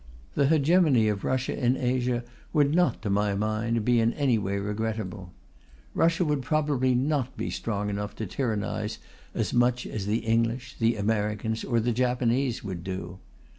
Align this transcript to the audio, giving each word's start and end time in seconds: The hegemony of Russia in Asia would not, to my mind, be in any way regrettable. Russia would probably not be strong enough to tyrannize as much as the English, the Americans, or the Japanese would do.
The 0.33 0.47
hegemony 0.47 1.07
of 1.09 1.23
Russia 1.23 1.55
in 1.55 1.77
Asia 1.77 2.23
would 2.53 2.73
not, 2.73 3.03
to 3.03 3.09
my 3.11 3.35
mind, 3.35 3.85
be 3.85 3.99
in 3.99 4.13
any 4.13 4.39
way 4.39 4.57
regrettable. 4.57 5.31
Russia 5.93 6.25
would 6.25 6.41
probably 6.41 6.95
not 6.95 7.37
be 7.37 7.51
strong 7.51 7.87
enough 7.87 8.15
to 8.15 8.25
tyrannize 8.25 8.97
as 9.35 9.53
much 9.53 9.85
as 9.85 10.07
the 10.07 10.25
English, 10.25 10.75
the 10.79 10.95
Americans, 10.95 11.63
or 11.63 11.79
the 11.79 11.91
Japanese 11.91 12.63
would 12.63 12.83
do. 12.83 13.19